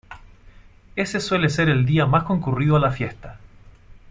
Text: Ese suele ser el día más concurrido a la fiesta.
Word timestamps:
Ese 0.95 1.19
suele 1.19 1.47
ser 1.51 1.69
el 1.69 1.85
día 1.85 2.07
más 2.07 2.23
concurrido 2.23 2.75
a 2.75 2.79
la 2.79 2.89
fiesta. 2.89 3.37